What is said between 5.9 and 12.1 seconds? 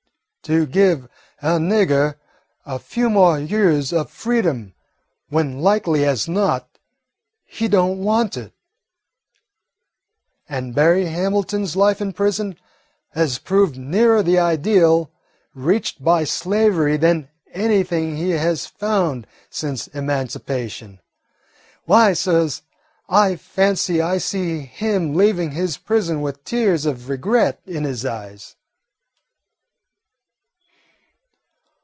as not, he don't want it; and Berry Hamilton's life